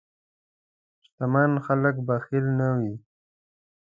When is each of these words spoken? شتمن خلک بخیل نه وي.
شتمن 1.03 1.51
خلک 1.65 1.95
بخیل 2.07 2.45
نه 2.59 2.67
وي. 2.77 2.93